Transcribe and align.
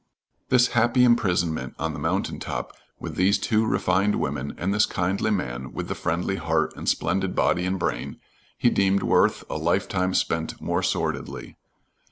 This 0.49 0.69
happy 0.69 1.03
imprisonment 1.03 1.75
on 1.77 1.93
the 1.93 1.99
mountain 1.99 2.39
top 2.39 2.75
with 2.99 3.13
these 3.17 3.37
two 3.37 3.67
refined 3.67 4.15
women 4.19 4.55
and 4.57 4.73
this 4.73 4.87
kindly 4.87 5.29
man 5.29 5.73
with 5.73 5.89
the 5.89 5.93
friendly 5.93 6.37
heart 6.37 6.73
and 6.75 6.89
splendid 6.89 7.35
body 7.35 7.67
and 7.67 7.77
brain, 7.77 8.17
he 8.57 8.71
deemed 8.71 9.03
worth 9.03 9.43
a 9.47 9.57
lifetime 9.59 10.15
spent 10.15 10.59
more 10.59 10.81
sordidly. 10.81 11.55